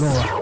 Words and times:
the 0.00 0.06
status 0.06 0.32
of 0.32 0.41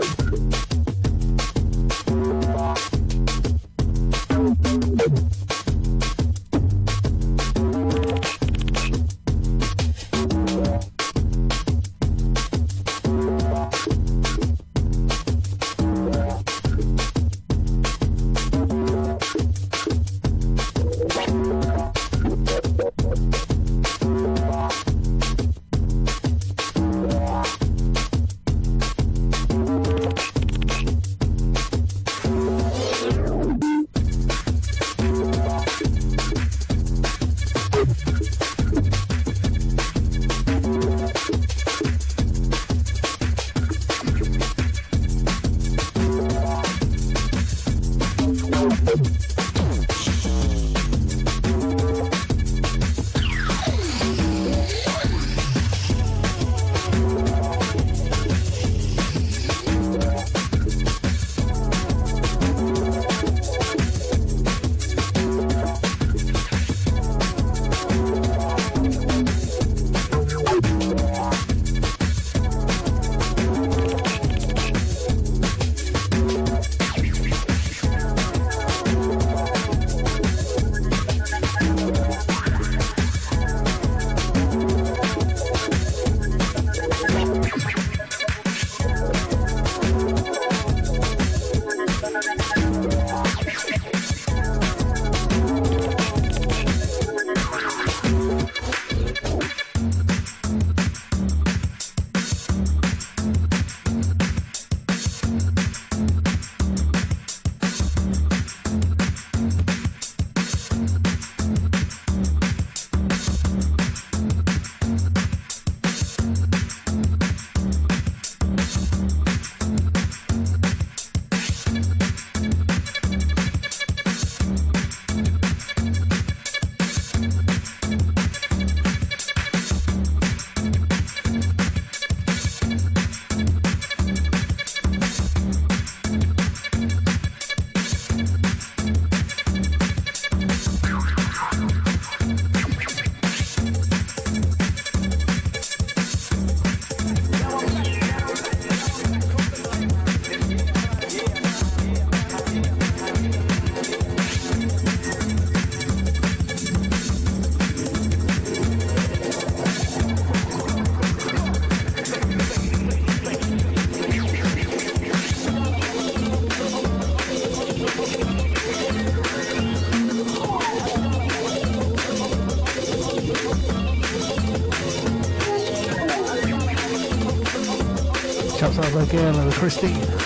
Christine. 179.10 179.90
Big 179.98 180.14
up 180.14 180.19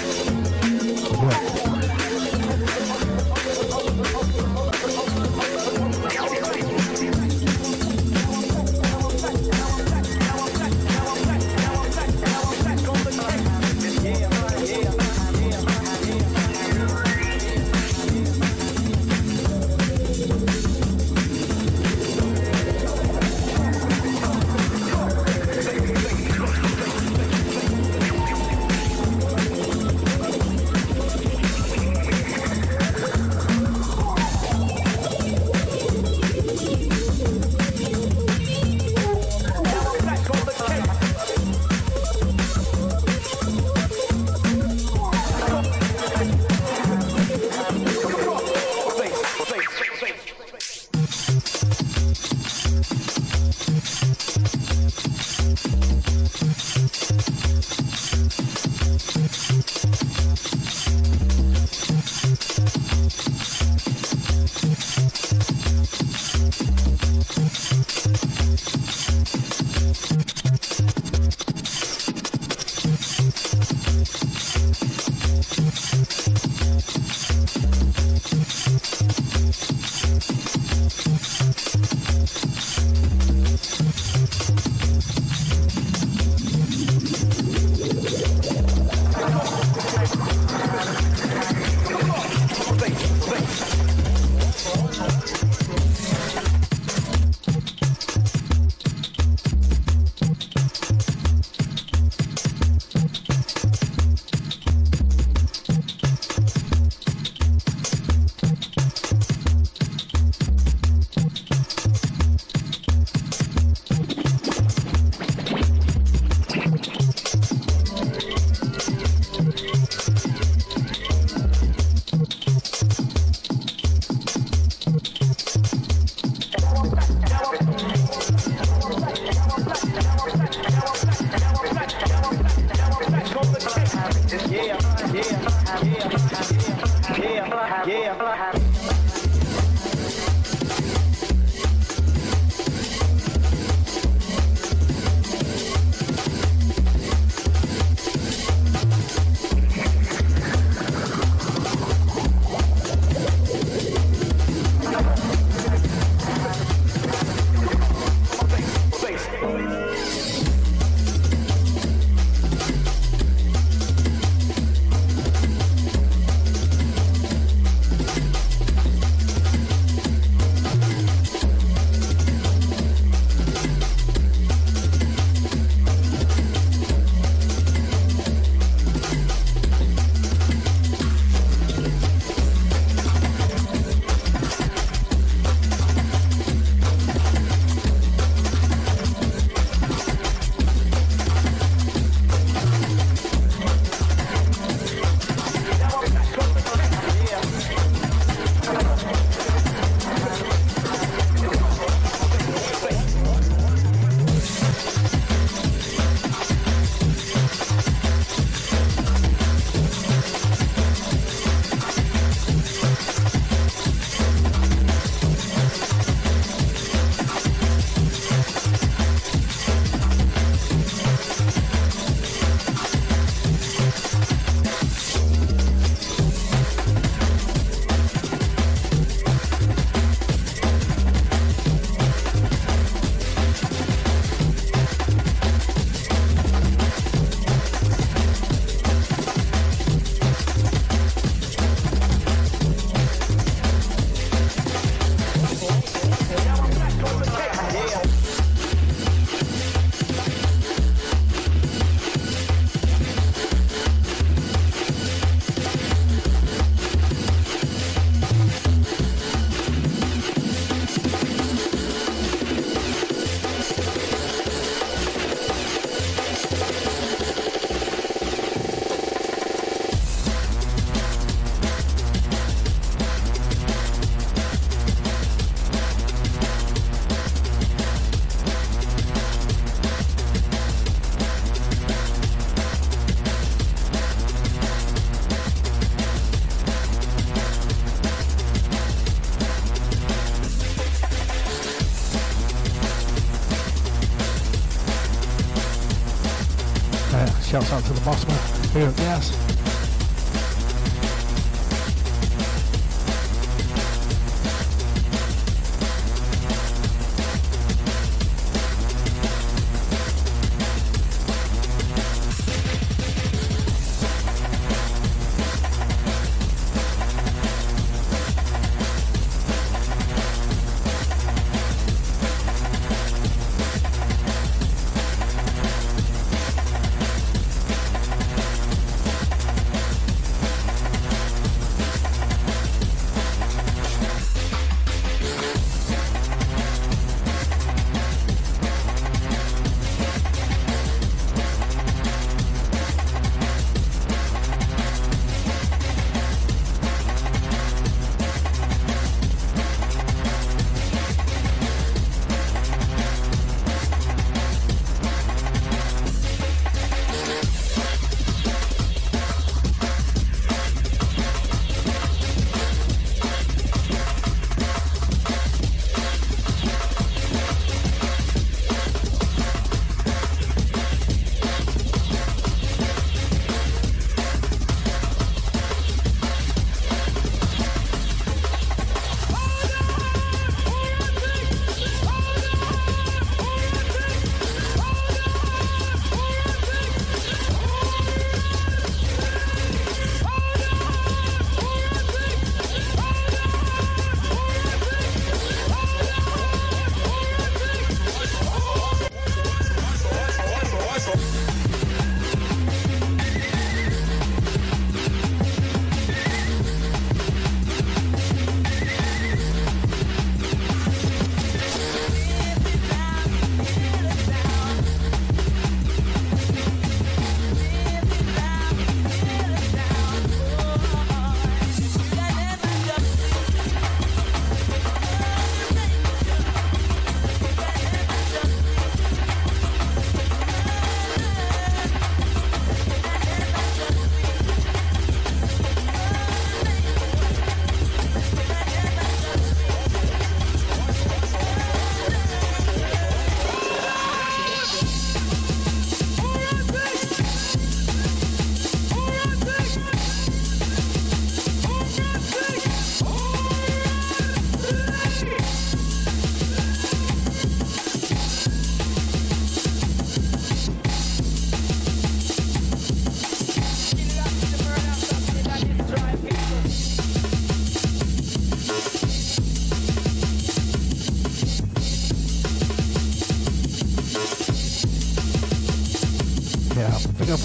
Shouts 297.64 297.72
out 297.72 297.84
to 297.84 297.92
the 297.94 298.04
boss 298.04 298.28
man 298.28 298.70
here 298.72 298.88
at 298.88 298.96
Gas. 298.96 299.43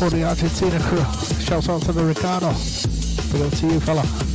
All 0.01 0.09
the 0.09 0.23
Argentina 0.23 0.79
crew. 0.79 1.03
Shouts 1.39 1.67
out 1.67 1.81
to 1.81 1.91
the 1.91 2.03
Ricardo. 2.03 2.53
Big 3.31 3.41
up 3.41 3.59
to 3.59 3.67
you, 3.67 3.79
fella. 3.79 4.28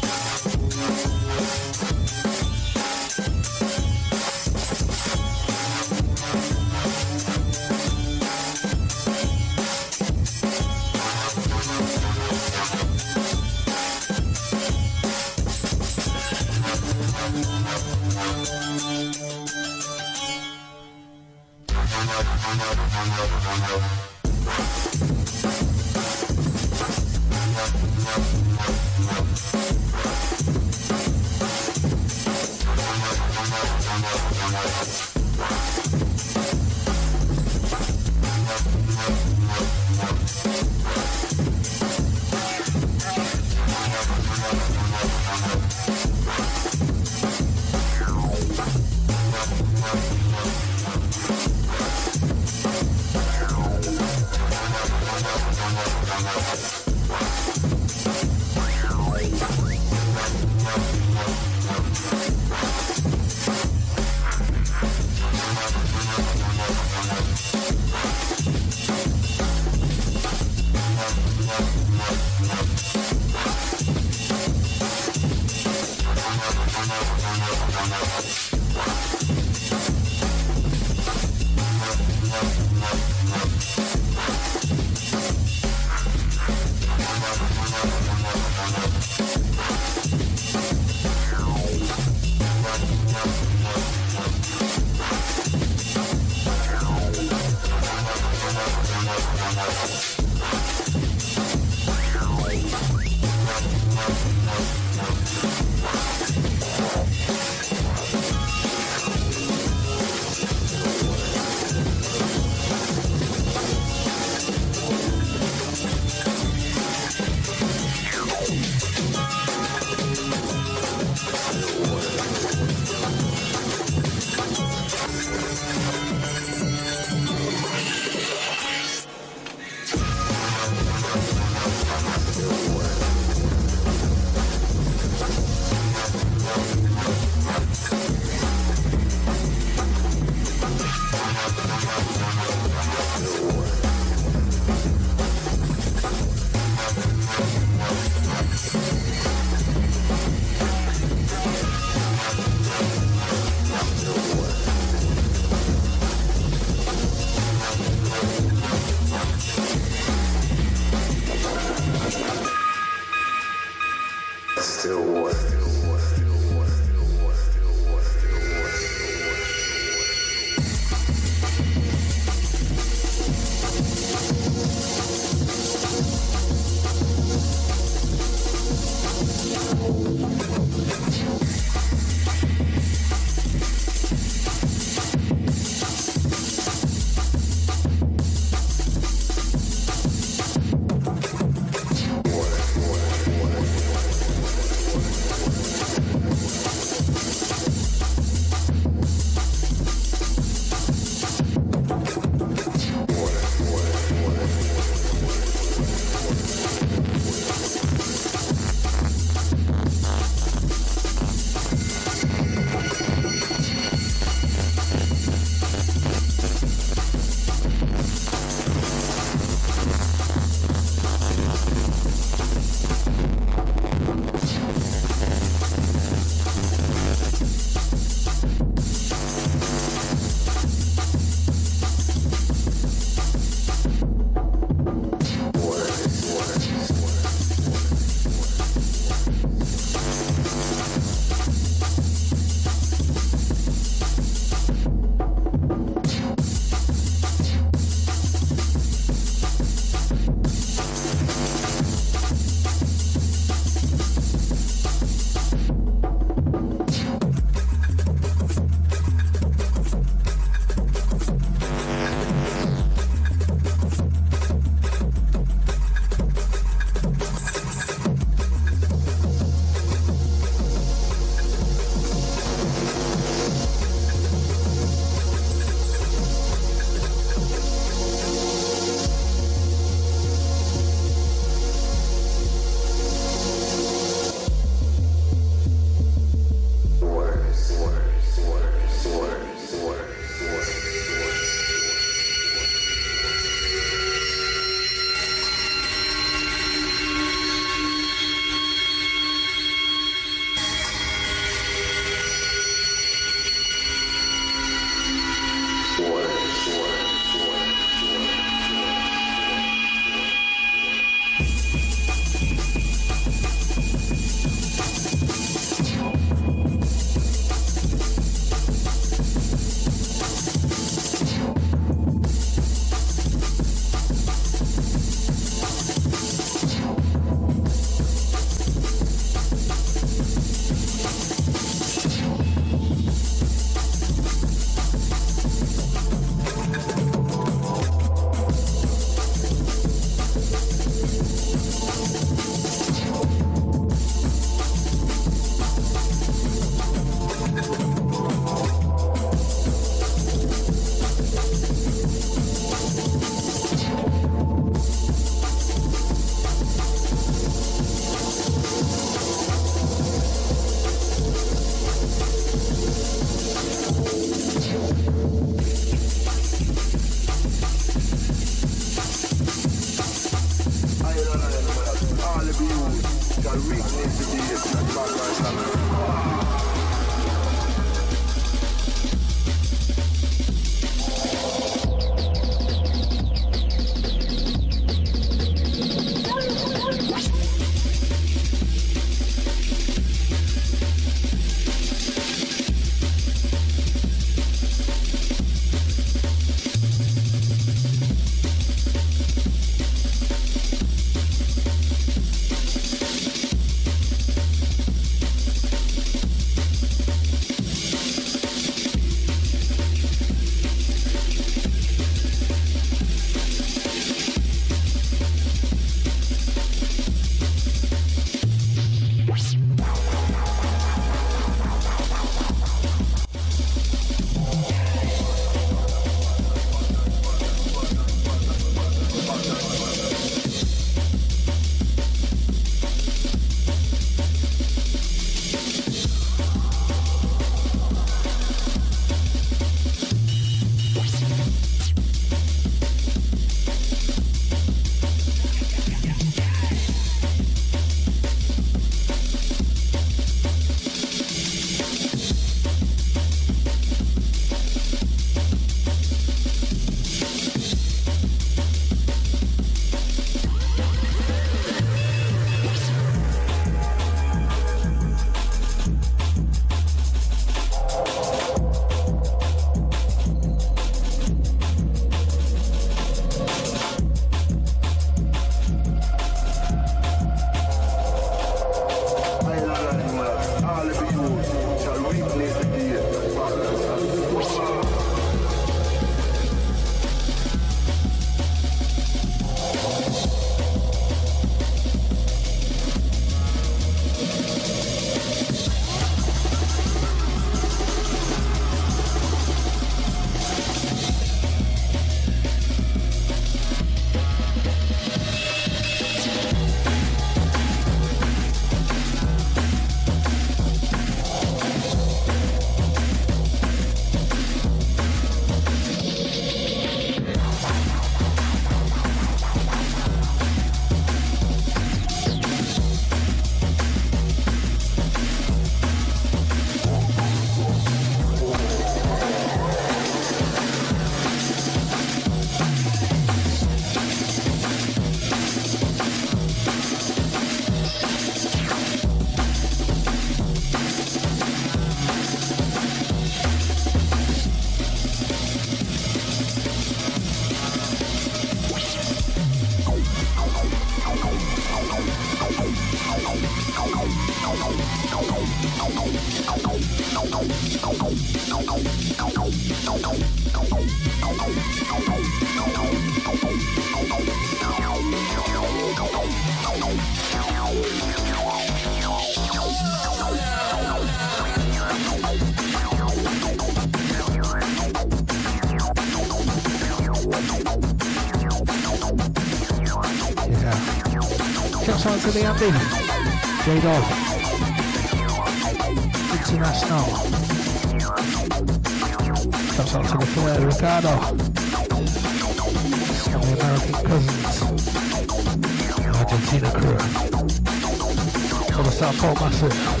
For 599.33 600.00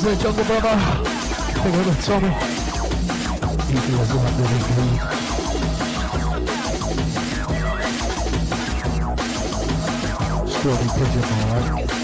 to 0.00 0.06
the 0.06 0.16
Jungle 0.16 0.44
Brother. 0.44 0.76
Big 1.62 1.74
up 1.74 1.84
to 1.84 2.02
Tommy. 2.02 2.28
Easy 3.68 3.92
as 4.00 4.12
100 4.14 4.50
Strawberry 10.50 10.88
pigeon, 10.96 11.24
alright. 11.24 11.99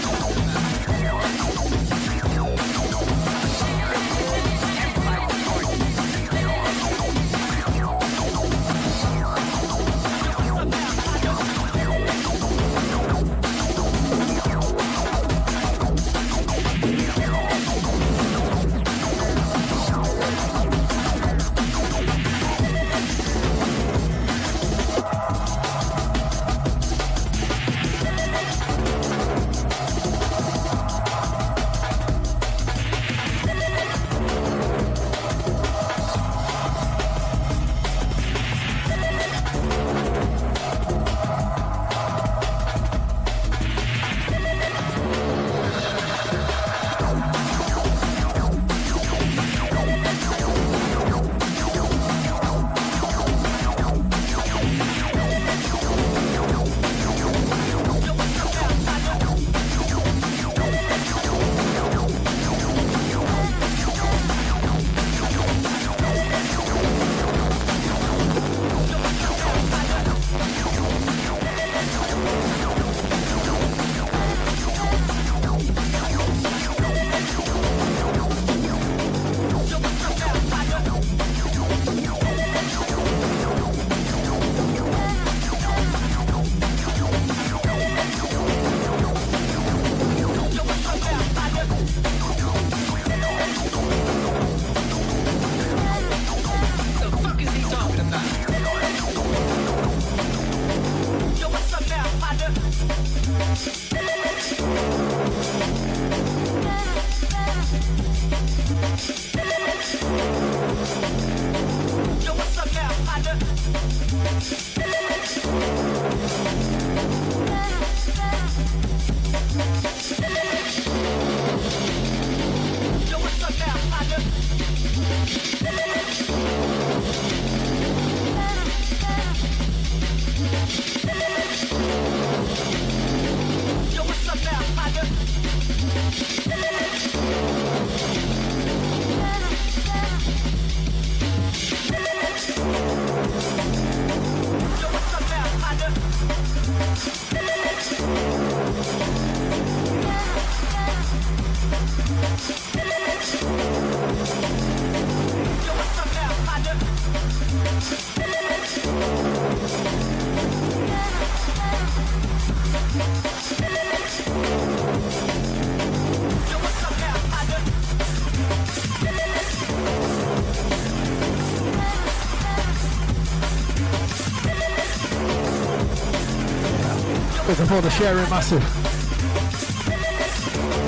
For 177.67 177.81
the 177.81 177.89
sharing 177.89 178.29
massive. 178.29 178.63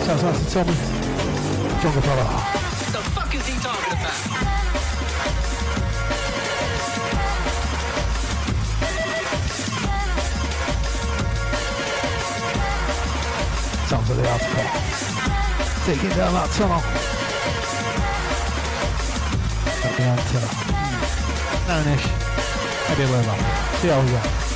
Shouts 0.05 0.23
out 0.23 0.33
to 0.33 0.49
Tommy. 0.49 0.73
Jungle 1.81 2.01
Brother. 2.01 2.23
The 2.93 3.01
fuck 3.11 3.35
is 3.35 3.45
he 3.45 3.59
talking 3.59 3.91
about? 3.91 4.15
Sounds 13.89 14.09
of 14.09 14.15
the 14.15 14.29
article. 14.29 14.63
Taking 15.85 16.09
down 16.15 16.33
that 16.33 16.49
tunnel. 16.55 16.81
Down 19.97 20.15
the 20.15 20.23
tunnel. 20.31 20.49
Hmm. 20.71 21.67
Nine-ish. 21.67 22.07
Maybe 22.89 23.03
a 23.03 23.17
little. 23.17 23.35
See 23.81 23.89
how 23.89 24.01
we 24.01 24.11
go. 24.11 24.48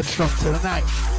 Headstrong 0.00 0.30
to 0.38 0.44
the 0.44 0.62
night. 0.62 1.09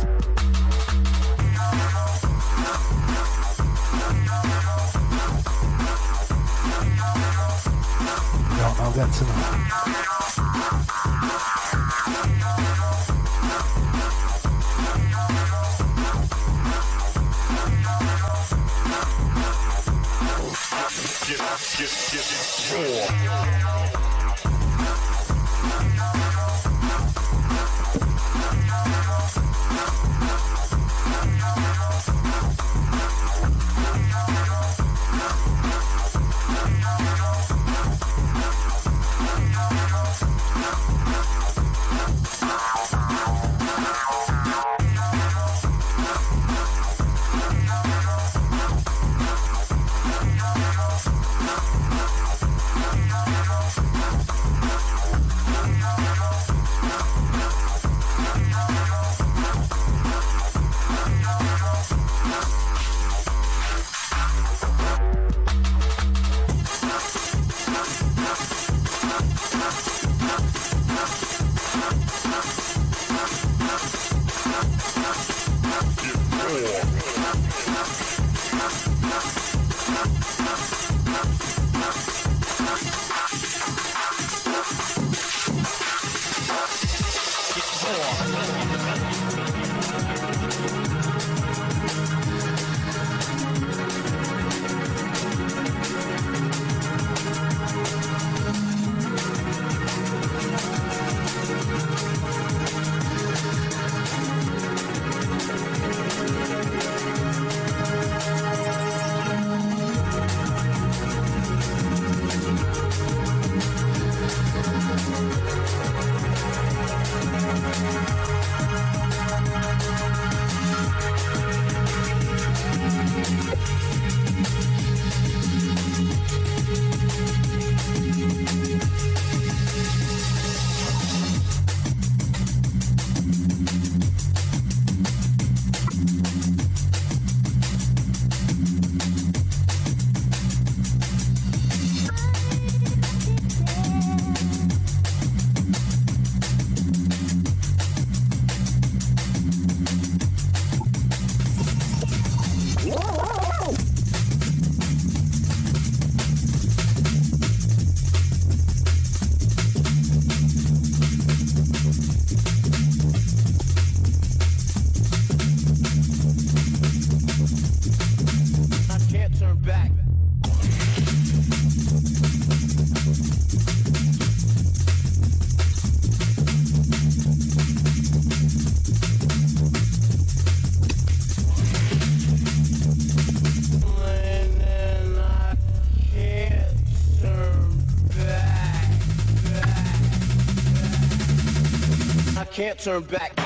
Can't 192.72 192.80
turn 192.80 193.04
back. 193.04 193.41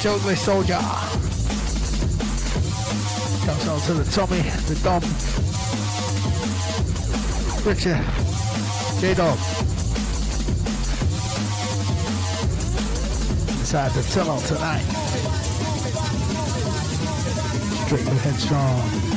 Juggler 0.00 0.36
Soldier. 0.36 0.78
Comes 3.44 3.68
on 3.68 3.80
to 3.80 3.94
the 3.94 4.04
Tommy, 4.12 4.42
the 4.68 4.78
Dom, 4.84 5.02
Richard, 7.66 8.04
J 9.00 9.14
Dog. 9.14 9.38
Inside 13.58 13.90
the 13.90 14.02
tunnel 14.12 14.40
tonight. 14.42 14.84
Strictly 17.86 18.18
headstrong. 18.18 19.07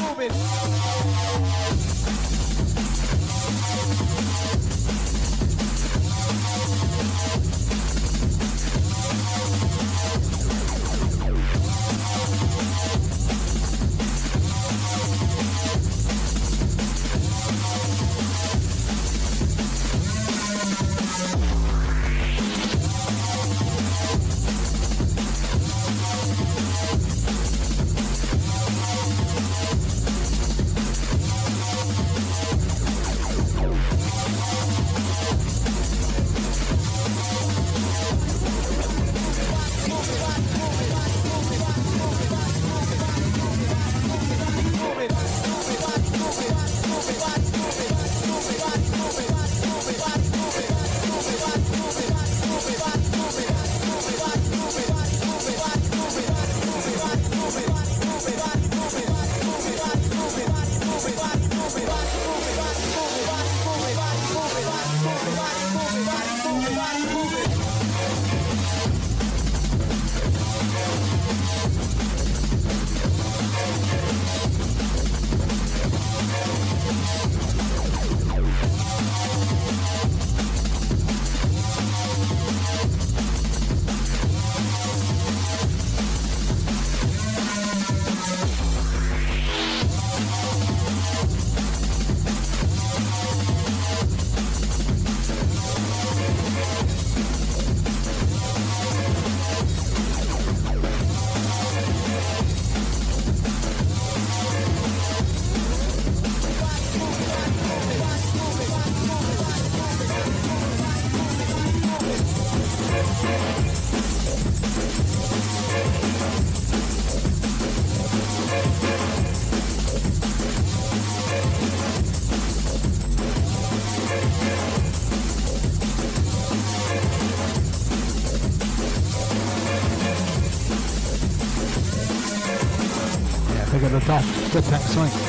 Good 134.51 134.65
thanks, 134.65 134.95
mate. 134.97 135.20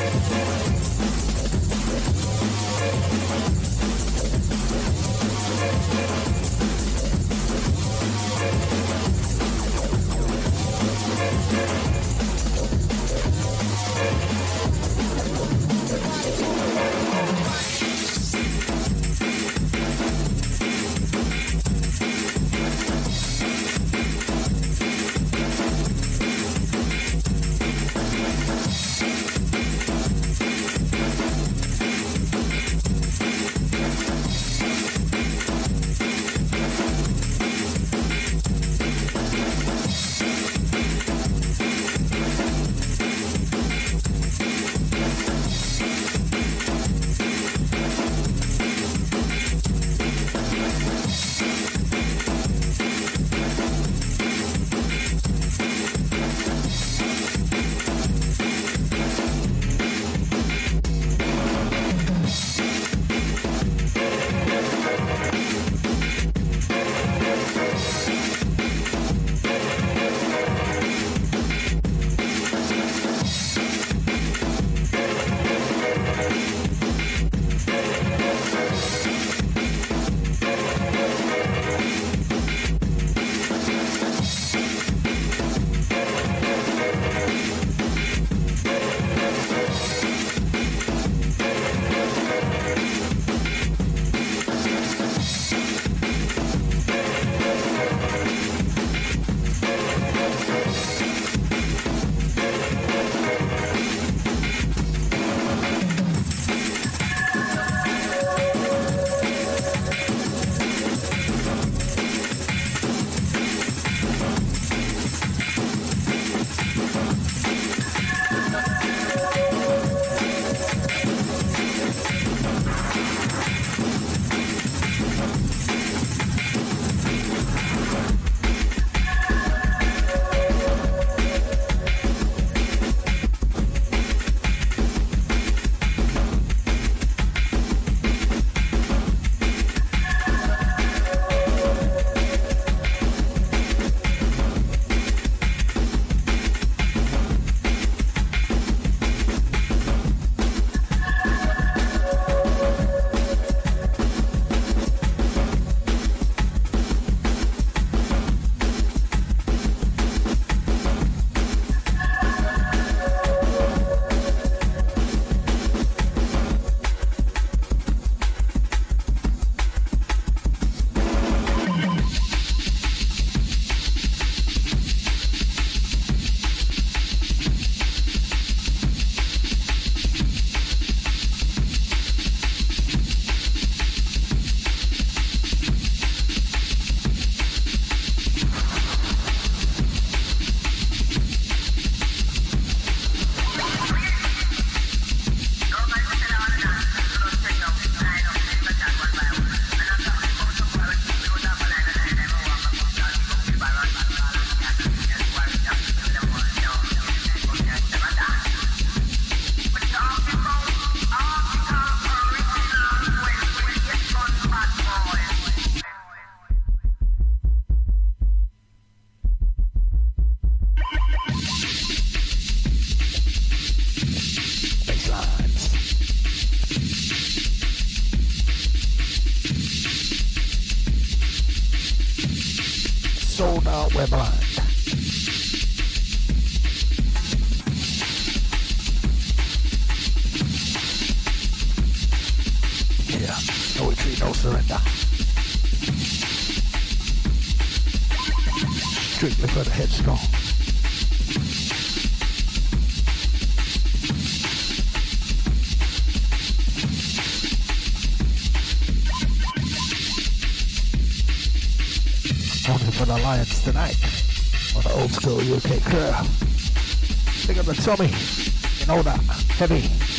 Up 267.85 267.97
the 267.97 268.05
You 268.05 268.85
know 268.87 269.01
that. 269.03 269.19
Heavy. 269.57 270.12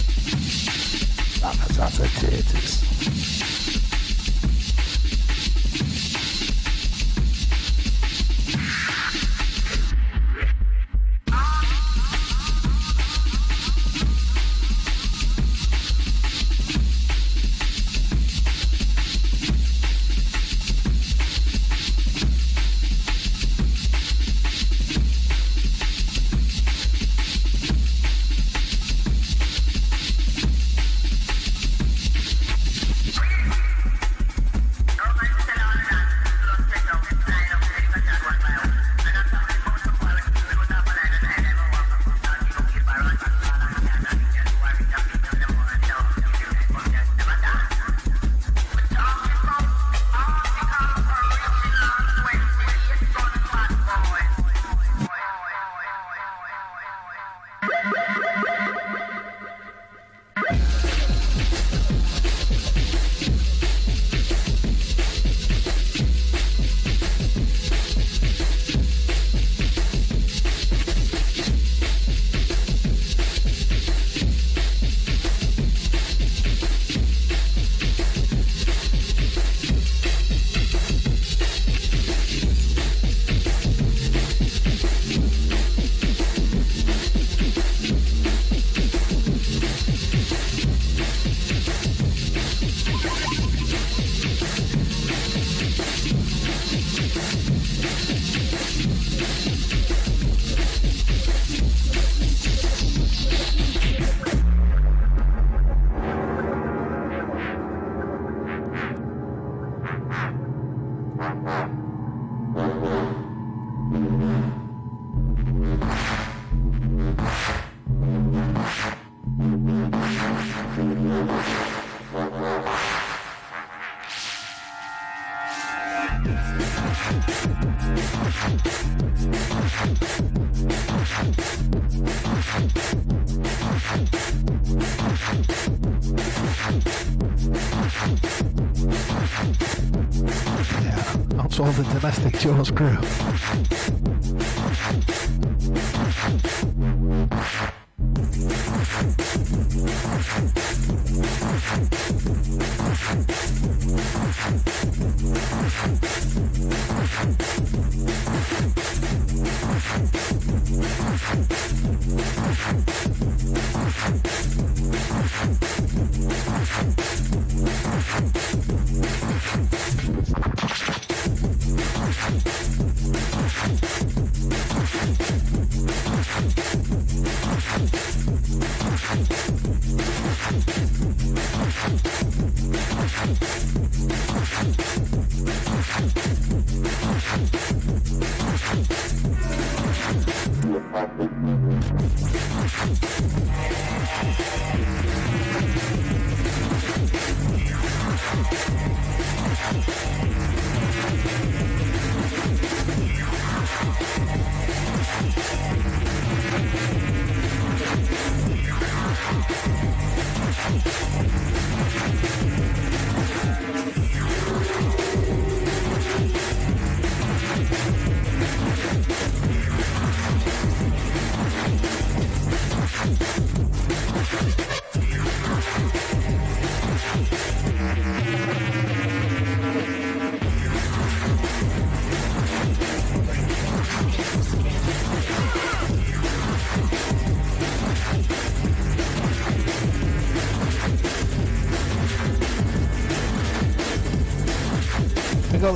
Jaws 142.30 142.70
crew. 142.70 143.23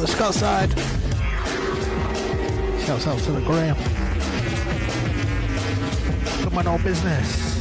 The 0.08 0.14
Scott 0.14 0.34
side. 0.34 0.70
Shouts 2.80 3.06
out 3.06 3.18
to 3.18 3.32
the 3.32 3.40
gram. 3.40 3.76
Come 6.42 6.66
on, 6.66 6.82
business. 6.82 7.58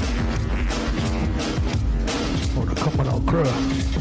Or 2.58 2.66
the 2.66 2.76
coming 2.76 3.08
on 3.08 3.26
crew. 3.26 3.97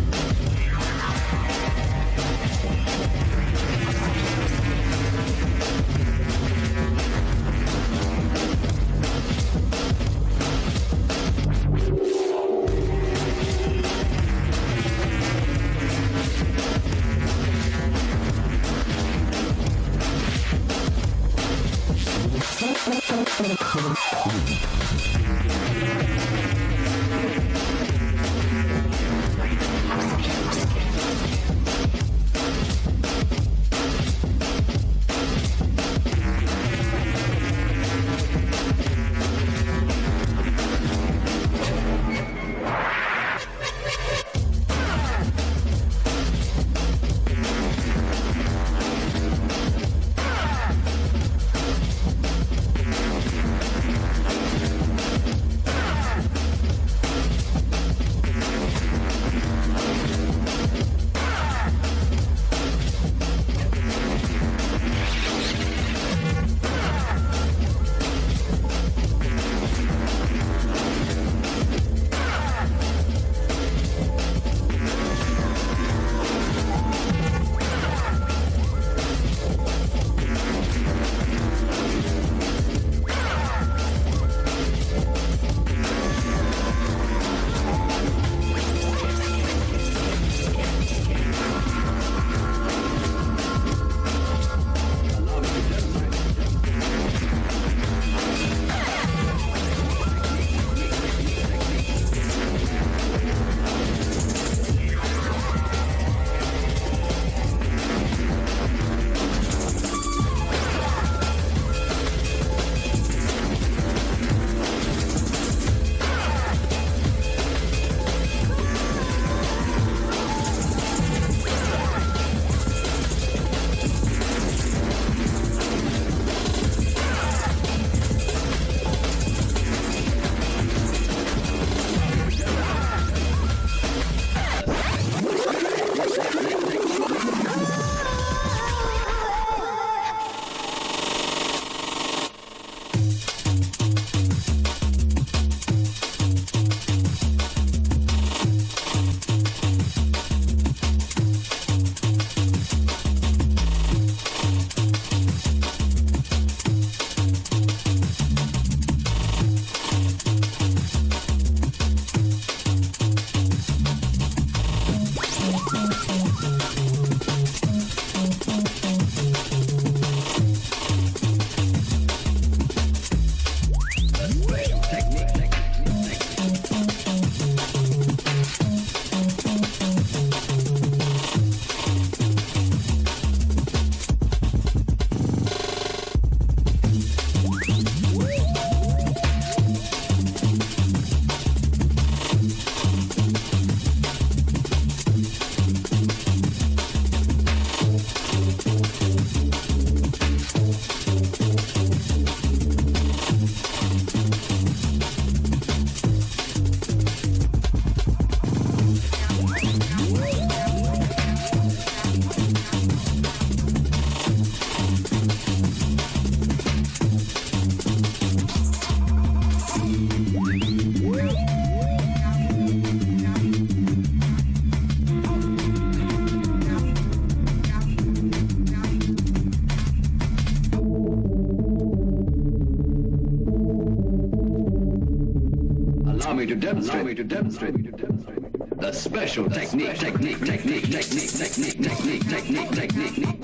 Special 238.92 239.48
technique, 239.50 239.98
technique, 239.98 240.40
technique, 240.44 240.90
technique, 240.90 241.30
technique, 241.30 241.82
technique, 241.82 242.28
technique, 242.28 242.70
technique, 242.70 242.70
technique, 242.70 243.35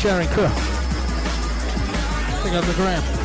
sharing 0.00 0.28
crew. 0.28 0.48
Pick 2.42 2.54
up 2.54 2.64
the 2.64 2.72
gram. 2.74 3.19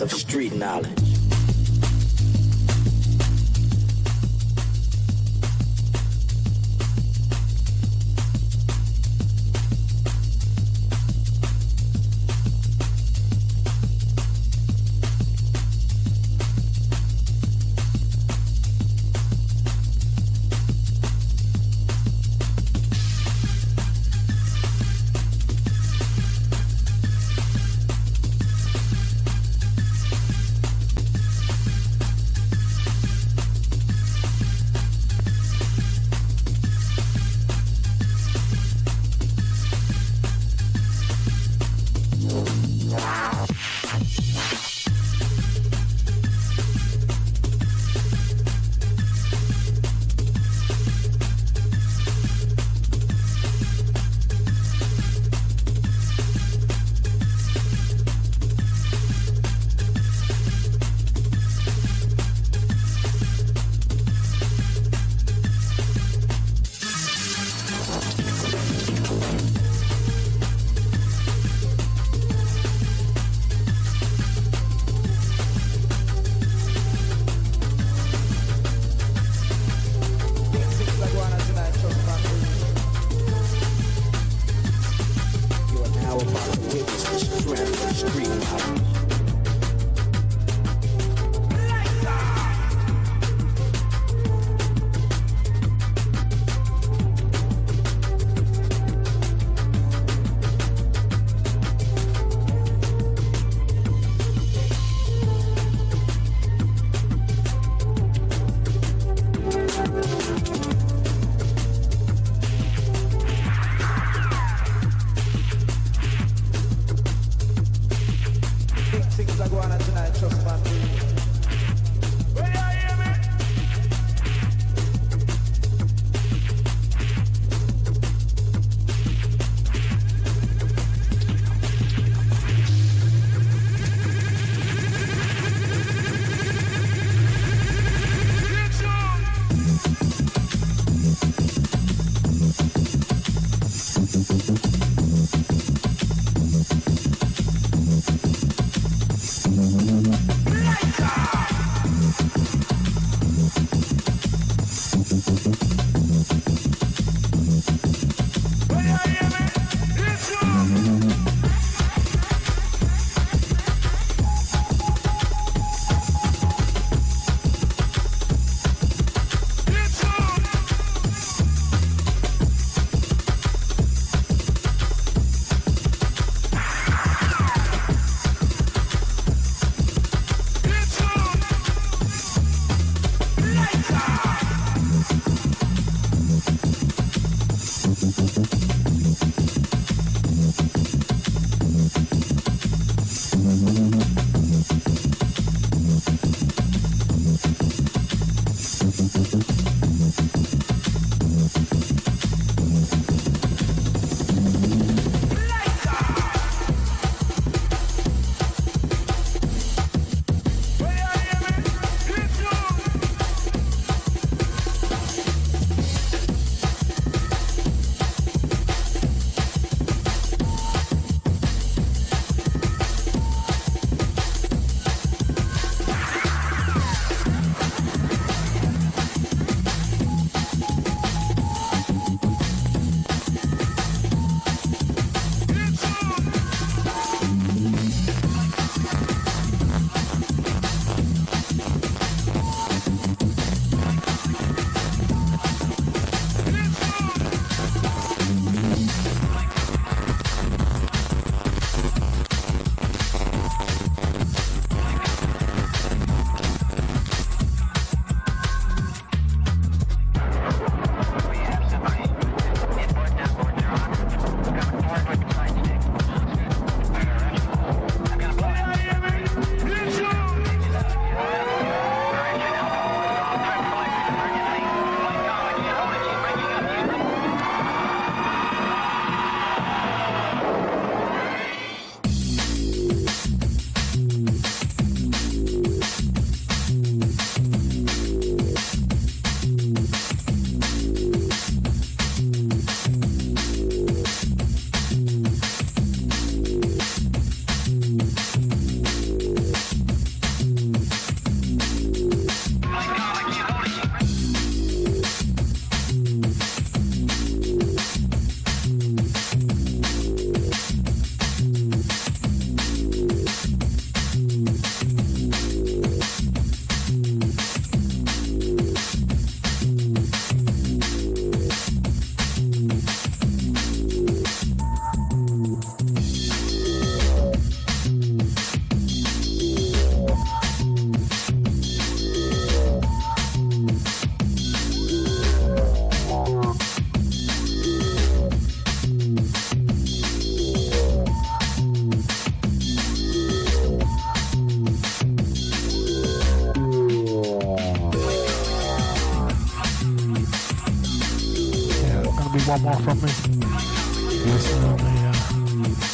Of 0.00 0.10
street 0.10 0.54
knowledge. 0.54 0.99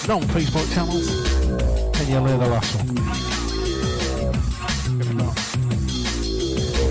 Uh, 0.09 0.19
non-Facebook 0.19 0.73
channels, 0.73 1.09
and 2.01 2.09
you'll 2.09 2.27
hear 2.27 2.39
the 2.39 2.47
last 2.47 2.77
one. 2.77 2.97
If 5.01 5.15
not, 5.15 5.37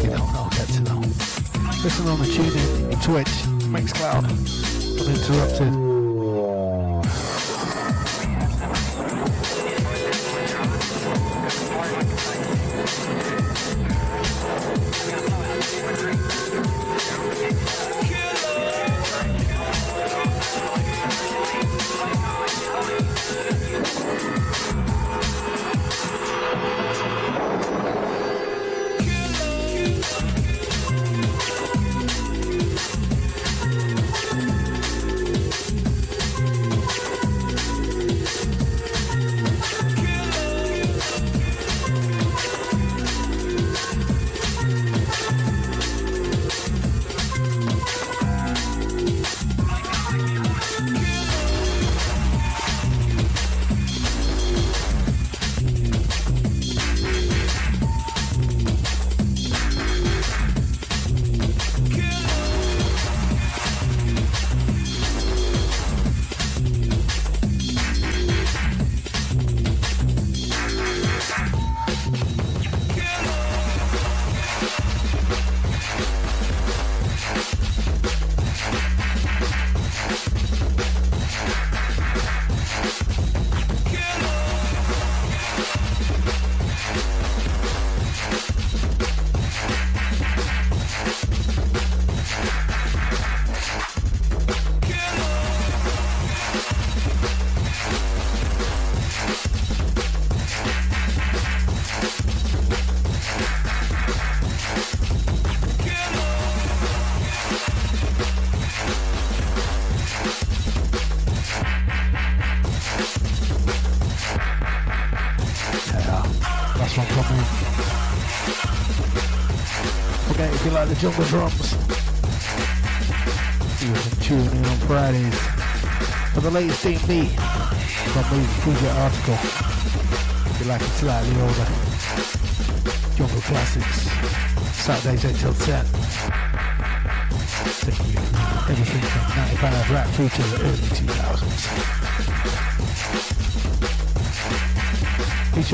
you 0.04 0.10
don't 0.10 0.34
know, 0.34 0.50
get 0.52 0.68
to 0.70 0.82
know. 0.82 1.00
Listen 1.84 2.08
on 2.08 2.20
the 2.20 2.26
TuneIn, 2.26 3.04
Twitch, 3.04 3.34
Mixcloud, 3.70 4.26
uninterrupted. 5.00 5.85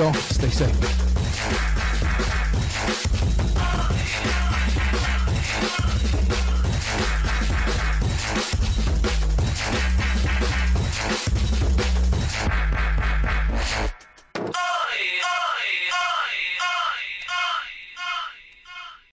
2000s. 0.02 0.14
Y'all. 0.14 0.14
Stay 0.14 0.50
safe. 0.50 1.11